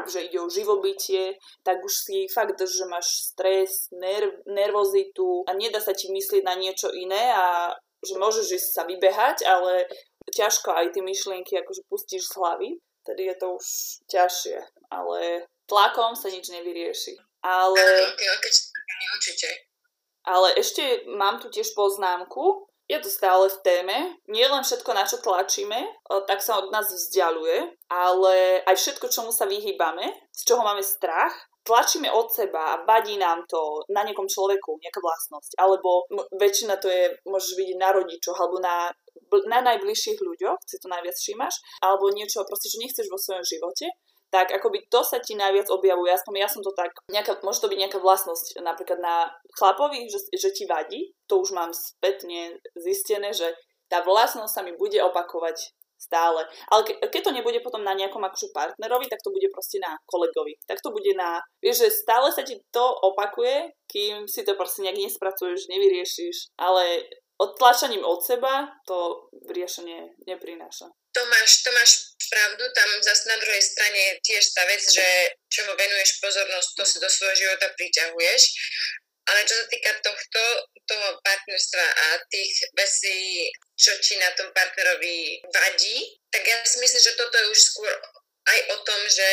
[0.08, 1.36] že ide o živobytie,
[1.66, 6.56] tak už si fakt, že máš stres, nerv, nervozitu a nedá sa ti myslieť na
[6.56, 9.86] niečo iné a že môžeš ísť sa vybehať, ale
[10.34, 12.70] ťažko aj tie myšlienky akože pustíš z hlavy,
[13.06, 13.66] tedy je to už
[14.10, 14.58] ťažšie,
[14.90, 17.18] ale tlakom sa nič nevyrieši.
[17.46, 17.82] Ale...
[19.18, 19.50] Určite.
[20.22, 23.98] Ale ešte mám tu tiež poznámku, je to stále v téme.
[24.28, 25.80] Nie len všetko, na čo tlačíme,
[26.28, 31.32] tak sa od nás vzdialuje, ale aj všetko, čomu sa vyhýbame, z čoho máme strach,
[31.64, 35.56] tlačíme od seba a vadí nám to na niekom človeku, nejaká vlastnosť.
[35.56, 36.04] Alebo
[36.36, 38.92] väčšina to je, môžeš vidieť na rodičoch alebo na,
[39.48, 43.88] na najbližších ľuďoch, si to najviac všímaš, alebo niečo proste, čo nechceš vo svojom živote
[44.32, 46.10] tak akoby to sa ti najviac objavuje.
[46.10, 49.28] Ja som, ja som to tak, nejaká, môže to byť nejaká vlastnosť napríklad na
[49.60, 53.52] chlapovi, že, že ti vadí, to už mám spätne zistené, že
[53.92, 56.42] tá vlastnosť sa mi bude opakovať stále.
[56.74, 59.94] Ale ke, keď to nebude potom na nejakom akože partnerovi, tak to bude proste na
[60.10, 60.58] kolegovi.
[60.66, 61.38] Tak to bude na...
[61.62, 67.06] Vieš, že stále sa ti to opakuje, kým si to proste nejak nespracuješ, nevyriešiš, ale
[67.42, 70.86] odtlačaním od seba to riešenie neprináša.
[71.12, 71.92] To máš, to máš
[72.30, 76.84] pravdu, tam zase na druhej strane je tiež tá vec, že čomu venuješ pozornosť, to
[76.88, 78.42] si do svojho života priťahuješ.
[79.28, 80.42] Ale čo sa týka tohto,
[80.88, 85.98] toho partnerstva a tých vecí, čo ti na tom partnerovi vadí,
[86.32, 87.92] tak ja si myslím, že toto je už skôr
[88.50, 89.30] aj o tom, že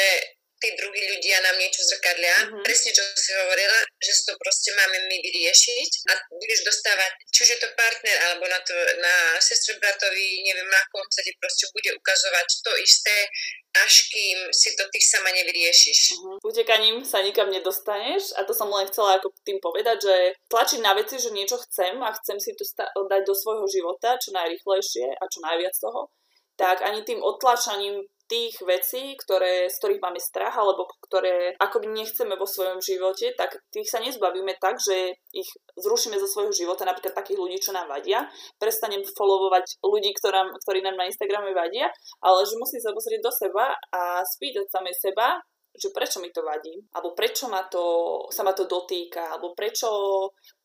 [0.58, 2.36] tí druhí ľudia nám niečo zrkadlia.
[2.44, 2.64] Mm-hmm.
[2.66, 7.38] Presne, čo si hovorila, že si to proste máme my vyriešiť a budeš dostávať, či
[7.46, 11.30] už je to partner, alebo na, to, na sestru bratovi, neviem na kom sa ti
[11.38, 13.16] proste bude ukazovať to isté,
[13.78, 16.18] až kým si to ty sama nevyriešiš.
[16.18, 16.36] Uh-huh.
[16.42, 20.16] Utekaním sa nikam nedostaneš a to som len chcela ako tým povedať, že
[20.50, 24.18] tlačiť na veci, že niečo chcem a chcem si to sta- dať do svojho života
[24.18, 26.10] čo najrychlejšie a čo najviac toho,
[26.58, 32.36] tak ani tým odtlačaním tých vecí, ktoré, z ktorých máme strach alebo ktoré akoby nechceme
[32.36, 35.48] vo svojom živote, tak tých sa nezbavíme tak, že ich
[35.80, 38.28] zrušíme zo svojho života, napríklad takých ľudí, čo nám vadia.
[38.60, 41.88] Prestanem followovať ľudí, ktorám, ktorí nám na Instagrame vadia,
[42.20, 45.40] ale že musím sa pozrieť do seba a spýtať samej seba,
[45.78, 49.88] že prečo mi to vadí, alebo prečo ma to, sa ma to dotýka, alebo prečo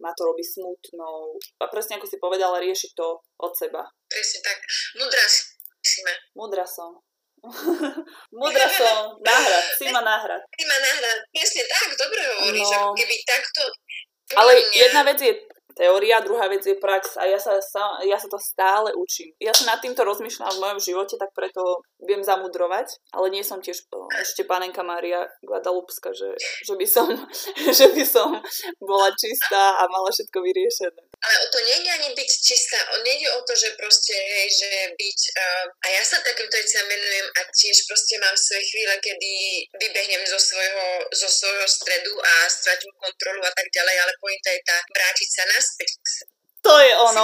[0.01, 1.37] ma to robí smutnou.
[1.61, 3.85] A presne ako si povedala, riešiť to od seba.
[4.09, 4.57] Presne tak.
[4.97, 5.41] Mudrá si.
[6.33, 6.97] Mudrá som.
[8.39, 10.41] Mudra som, náhrad, si ma náhrad.
[10.55, 12.95] Si ma náhrad, presne tak, dobre hovoríš, no.
[12.95, 13.61] keby takto...
[14.39, 14.71] Ale mňa...
[14.71, 15.33] jedna vec je
[15.75, 19.33] teória, druhá vec je prax a ja sa, sa, ja sa to stále učím.
[19.41, 23.59] Ja sa nad týmto rozmýšľam v mojom živote, tak preto viem zamudrovať, ale nie som
[23.59, 23.89] tiež
[24.21, 27.09] ešte panenka Mária Guadalupska, že, že, by som,
[27.77, 28.37] že by som
[28.79, 31.03] bola čistá a mala všetko vyriešené.
[31.23, 34.69] Ale o to nejde ani byť čistá, o nejde o to, že proste, hej, že
[34.91, 39.31] byť, uh, a ja sa takýmto veciam venujem a tiež proste mám svoje chvíle, kedy
[39.79, 44.61] vybehnem zo svojho, zo svojho stredu a stratím kontrolu a tak ďalej, ale pointa je
[44.67, 45.89] tá vrátiť sa naspäť.
[46.63, 47.23] To je ono.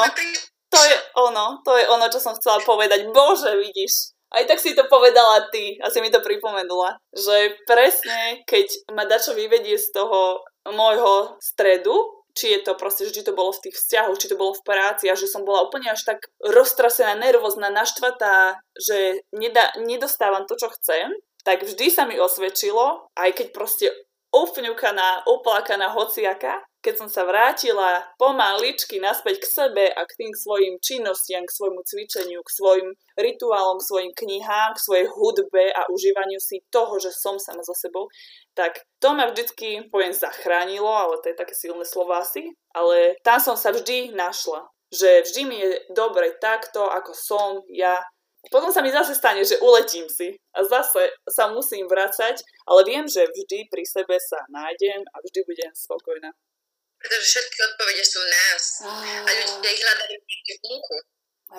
[0.69, 3.09] To je ono, to je ono, čo som chcela povedať.
[3.09, 8.45] Bože, vidíš, aj tak si to povedala ty a si mi to pripomenula, že presne
[8.45, 13.36] keď ma dačo vyvedie z toho môjho stredu, či je to proste, že či to
[13.36, 16.08] bolo v tých vzťahoch, či to bolo v práci a že som bola úplne až
[16.08, 21.12] tak roztrasená, nervózna, naštvatá, že nedá, nedostávam to, čo chcem,
[21.43, 23.91] tak vždy sa mi osvedčilo, aj keď proste
[24.32, 30.80] ufňukaná, uplakaná hociaka, keď som sa vrátila pomaličky naspäť k sebe a k tým svojim
[30.80, 36.39] činnostiam, k svojmu cvičeniu, k svojim rituálom, k svojim knihám, k svojej hudbe a užívaniu
[36.39, 38.08] si toho, že som sama so sebou,
[38.60, 43.39] tak to ma vždycky, poviem, zachránilo, ale to je také silné slovo asi, ale tam
[43.39, 44.67] som sa vždy našla.
[44.91, 48.04] Že vždy mi je dobre takto, ako som ja,
[48.52, 52.36] potom sa mi zase stane, že uletím si a zase sa musím vracať,
[52.67, 56.36] ale viem, že vždy pri sebe sa nájdem a vždy budem spokojná.
[57.00, 58.63] Pretože všetky odpovede sú v nás.
[58.84, 59.24] Oh.
[59.24, 60.98] A ľudia ich hľadajú vnúku.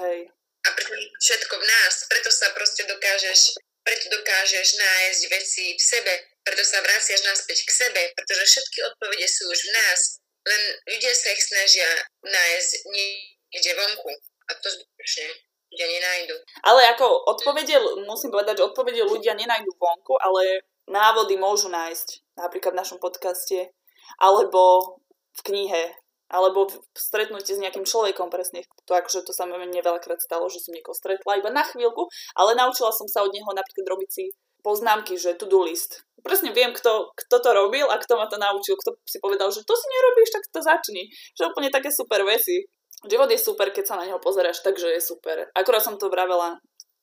[0.04, 0.18] Hej.
[0.60, 1.94] A preto všetko v nás.
[2.12, 6.12] Preto sa proste dokážeš, preto dokážeš nájsť veci v sebe.
[6.44, 8.02] Preto sa vraciaš naspäť k sebe.
[8.16, 10.00] Pretože všetky odpovede sú už v nás.
[10.46, 11.88] Len ľudia sa ich snažia
[12.24, 14.10] nájsť niekde vonku.
[14.48, 15.26] A to zbytočne
[15.70, 16.36] ľudia nenajdu.
[16.66, 17.76] Ale ako odpovede,
[18.08, 22.38] musím povedať, že odpovede ľudia nenajdu vonku, ale návody môžu nájsť.
[22.40, 23.70] Napríklad v našom podcaste.
[24.18, 24.98] Alebo
[25.38, 25.94] v knihe,
[26.30, 28.62] alebo v stretnutí s nejakým človekom presne.
[28.86, 32.06] To akože to sa mne veľakrát stalo, že som niekoho stretla iba na chvíľku,
[32.38, 34.24] ale naučila som sa od neho napríklad robiť si
[34.62, 36.06] poznámky, že to-do list.
[36.20, 39.64] Presne viem, kto, kto to robil a kto ma to naučil, kto si povedal, že
[39.64, 41.08] to si nerobíš, tak to začni.
[41.36, 42.64] Že úplne také super veci.
[43.00, 45.48] Život je super, keď sa na neho pozeráš, takže je super.
[45.56, 46.60] Akurát som to vravela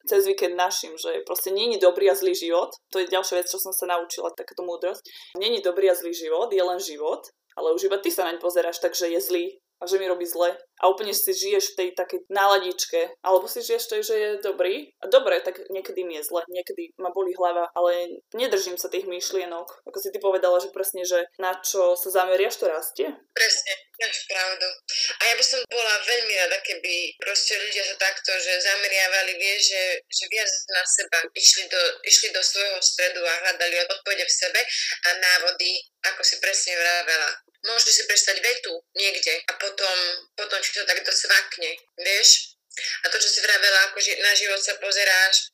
[0.08, 2.72] cez víkend našim, že proste není dobrý a zlý život.
[2.94, 5.04] To je ďalšia vec, čo som sa naučila, takáto múdrosť.
[5.36, 7.28] Není dobrý a zlý život, je len život,
[7.58, 9.46] ale už iba ty sa naň pozeráš, takže je zlý
[9.78, 13.66] a že mi robí zle a úplne si žiješ v tej takej náladičke, alebo si
[13.66, 17.34] žiješ tej, že je dobrý a dobre, tak niekedy mi je zle, niekedy ma boli
[17.34, 19.90] hlava, ale nedržím sa tých myšlienok.
[19.90, 23.10] Ako si ty povedala, že presne, že na čo sa zameriaš, to rastie?
[23.34, 24.68] Presne, máš pravdu.
[25.18, 29.56] A ja by som bola veľmi rada, keby proste ľudia sa takto, že zameriavali, vie,
[29.58, 34.38] že, že viac na seba išli do, išli do svojho stredu a hľadali odpovede v
[34.46, 34.62] sebe
[35.06, 37.30] a návody, ako si presne vravela,
[37.65, 39.98] môžeš si prestať vetu niekde a potom,
[40.38, 42.58] potom či to tak docvakne, vieš?
[43.04, 45.50] A to, čo si vravela, ako na život sa pozeráš,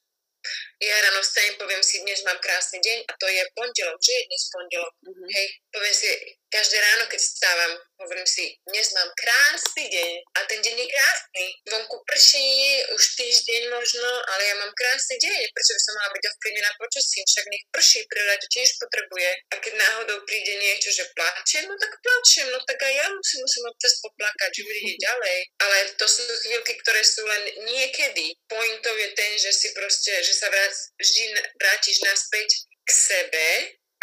[0.84, 4.24] ja ráno vstanem, poviem si, dnes mám krásny deň a to je pondelok, že je
[4.28, 4.94] dnes pondelok.
[5.08, 5.30] Mm-hmm.
[5.32, 6.08] Hej, poviem si,
[6.54, 7.74] každé ráno, keď stávam,
[8.06, 11.46] hovorím si, dnes mám krásny deň a ten deň je krásny.
[11.66, 12.46] Vonku prší,
[12.94, 15.50] už týždeň možno, ale ja mám krásny deň.
[15.50, 17.26] Prečo by som mala byť ovplyvnená počasím?
[17.26, 19.30] Však nech prší, príroda tiež potrebuje.
[19.50, 23.40] A keď náhodou príde niečo, že plačem, no tak plačem, no tak aj ja musím,
[23.42, 25.38] musím občas poplakať, že ide ďalej.
[25.58, 28.38] Ale to sú chvíľky, ktoré sú len niekedy.
[28.46, 33.48] Pointov je ten, že si proste, že sa vrát, vždy vrátiš naspäť k sebe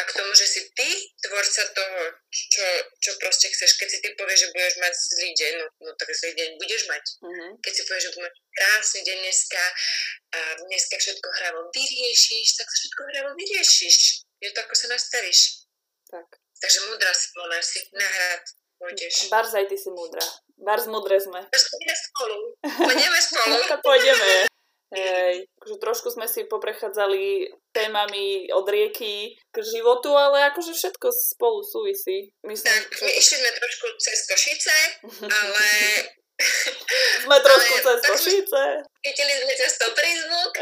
[0.00, 0.88] a k tomu, že si ty
[1.20, 2.00] tvorca toho,
[2.32, 2.64] čo,
[3.04, 3.76] čo proste chceš.
[3.76, 6.88] Keď si ty povieš, že budeš mať zlý deň, no, no tak zlý deň budeš
[6.88, 7.04] mať.
[7.20, 7.50] Mm-hmm.
[7.60, 9.64] Keď si povieš, že budeš mať krásny deň dneska
[10.32, 13.96] a dneska všetko hravo vyriešiš, tak všetko hravo vyriešiš.
[14.40, 15.68] Je to ako sa nastavíš.
[16.08, 16.28] Tak.
[16.64, 18.44] Takže múdra si bola, si nahrad
[18.80, 19.28] pôjdeš.
[19.28, 20.24] Barz aj ty si múdra.
[20.56, 21.44] Barz múdre sme.
[21.44, 22.38] Pôjdeme spolu.
[22.64, 23.56] Pôjdeme spolu.
[23.86, 24.49] pôjdeme.
[24.90, 31.62] Hej, akože trošku sme si poprechádzali témami od rieky k životu, ale akože všetko spolu
[31.62, 32.35] súvisí.
[32.42, 34.79] Myslím, tak, my išli sme trošku cez Košice,
[35.38, 35.68] ale...
[37.22, 38.64] sme trošku ale, cez Košice.
[39.07, 40.53] Chytili sme to prízvuk,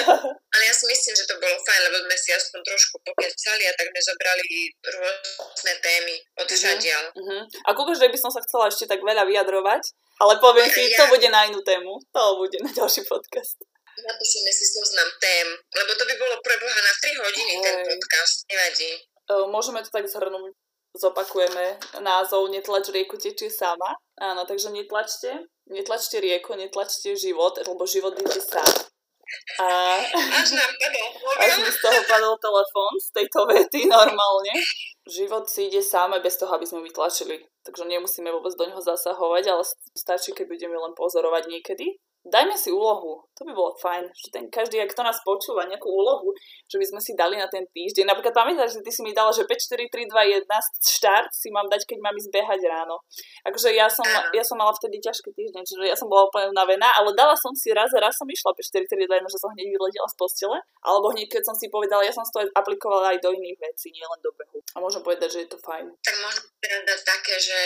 [0.56, 3.72] ale ja si myslím, že to bolo fajn, lebo sme si aspoň trošku pokecali a
[3.76, 4.48] tak sme zobrali
[4.80, 7.04] rôzne témy od mhm, všadiaľ.
[7.12, 7.68] Uh-huh, uh-huh.
[7.68, 9.92] A kúkaš, že by som sa chcela ešte tak veľa vyjadrovať,
[10.24, 11.04] ale poviem si, ja.
[11.04, 12.00] to bude na inú tému.
[12.16, 13.60] To bude na ďalší podcast
[14.02, 17.62] napíšeme si zoznam tém, lebo to by bolo pre Boha na 3 hodiny Hej.
[17.62, 18.90] ten podcast, nevadí.
[19.48, 20.52] Môžeme to tak zhrnúť.
[20.94, 21.74] Zopakujeme
[22.06, 23.98] názov Netlač rieku tečie sama.
[24.14, 28.94] Áno, takže netlačte, netlačte rieku, netlačte život, lebo život ide sám.
[29.58, 29.66] A...
[30.14, 31.08] Až nám padol
[31.40, 34.54] Až mi z toho padol telefón, z tejto vety normálne.
[35.10, 37.42] Život si ide sám bez toho, aby sme vytlačili.
[37.66, 39.66] Takže nemusíme vôbec do neho zasahovať, ale
[39.98, 43.20] stačí, keď budeme len pozorovať niekedy dajme si úlohu.
[43.34, 46.30] To by bolo fajn, že ten každý, ak to nás počúva, nejakú úlohu,
[46.70, 48.06] že by sme si dali na ten týždeň.
[48.06, 50.48] Napríklad pamätáš, že ty si mi dala, že 5, 4, 3, 2, 1
[50.80, 53.02] štart si mám dať, keď mám ísť behať ráno.
[53.42, 56.88] Akože ja som, ja som mala vtedy ťažký týždeň, čiže ja som bola úplne unavená,
[56.94, 59.38] ale dala som si raz a raz som išla 5, 4, 3, 2, 1, že
[59.42, 60.58] som hneď vyletela z postele.
[60.86, 64.20] Alebo hneď, keď som si povedala, ja som to aplikovala aj do iných vecí, nielen
[64.22, 64.62] do behu.
[64.74, 65.90] A môžem povedať, že je to fajn.
[66.00, 67.60] Tak môžem povedať také, že,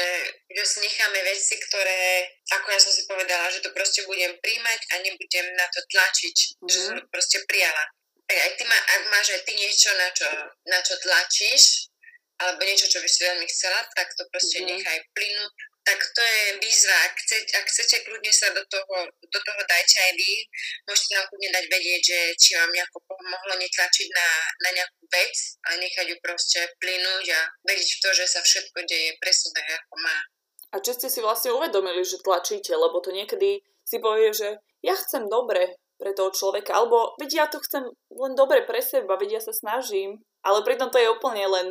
[0.48, 4.80] že si necháme veci, ktoré, ako ja som si povedala, že to proste budem príjmať
[4.92, 6.68] a nebudem na to tlačiť, mm-hmm.
[6.68, 7.84] že som to proste prijala.
[8.28, 10.28] Tak aj ty má, ak máš aj ty niečo, na čo,
[10.68, 11.92] na čo tlačíš,
[12.38, 14.80] alebo niečo, čo by si veľmi chcela, tak to proste mm-hmm.
[14.80, 15.54] nechaj plynúť.
[15.88, 16.92] Tak to je výzva.
[17.08, 20.32] Ak, chce, ak chcete kľudne sa do toho, do toho dajte aj vy.
[20.84, 24.28] Môžete nám kľudne dať vedieť, že či vám nejako pomohlo netlačiť na,
[24.68, 25.34] na nejakú vec
[25.64, 29.64] a nechať ju proste plynúť a vedieť v to, že sa všetko deje presne tak,
[29.80, 30.16] ako má.
[30.72, 32.76] A čo ste si vlastne uvedomili, že tlačíte?
[32.76, 37.46] Lebo to niekedy si povie, že ja chcem dobre pre toho človeka, alebo veď ja
[37.50, 37.83] to chcem
[38.14, 41.66] len dobre pre seba, veď ja sa snažím, ale pritom to je úplne len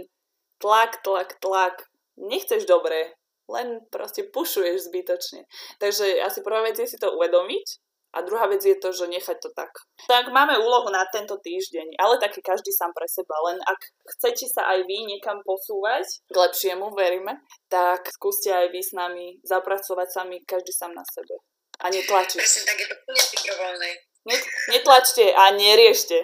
[0.59, 1.87] tlak, tlak, tlak.
[2.17, 3.13] Nechceš dobre,
[3.47, 5.47] len proste pušuješ zbytočne.
[5.79, 7.86] Takže asi prvá vec je si to uvedomiť
[8.17, 9.69] a druhá vec je to, že nechať to tak.
[10.09, 13.37] Tak máme úlohu na tento týždeň, ale taký každý sám pre seba.
[13.53, 13.79] Len ak
[14.17, 17.37] chcete sa aj vy niekam posúvať k lepšiemu, veríme,
[17.69, 21.37] tak skúste aj vy s nami zapracovať sami každý sám na sebe
[21.77, 22.41] a netlačiť.
[22.41, 23.89] Presne tak, je to plne dobrovoľné.
[24.27, 26.17] Net, netlačte a neriešte.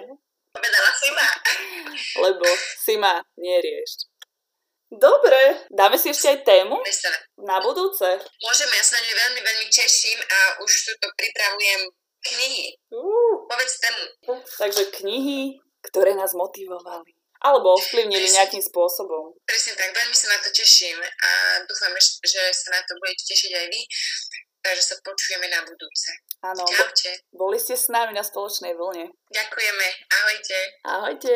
[0.54, 1.26] Povedala si ma.
[2.26, 4.13] Lebo si ma neriešť.
[4.94, 6.78] Dobre, dáme si ešte aj tému
[7.42, 8.06] na budúce.
[8.38, 11.82] Môžeme, ja sa na veľmi, veľmi teším a už to pripravujem
[12.22, 12.78] knihy.
[12.94, 13.42] Uh.
[13.50, 14.04] Povedz tému.
[14.38, 15.58] Takže knihy,
[15.90, 17.10] ktoré nás motivovali.
[17.44, 19.36] Alebo ovplyvnili nejakým spôsobom.
[19.44, 21.92] Presne tak, veľmi sa na to teším a dúfam,
[22.24, 23.80] že sa na to budete tešiť aj vy.
[24.64, 26.08] Takže sa počujeme na budúce.
[26.40, 27.20] Áno, Čaute.
[27.36, 29.12] boli ste s nami na spoločnej vlne.
[29.28, 29.86] Ďakujeme.
[30.08, 30.58] Ahojte.
[30.88, 31.34] Ahojte.